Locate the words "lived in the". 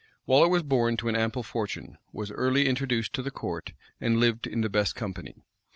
4.19-4.67